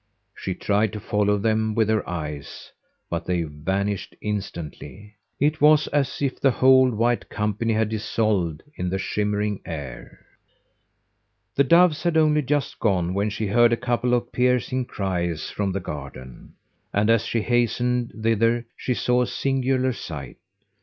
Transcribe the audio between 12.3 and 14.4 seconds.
just gone when she heard a couple of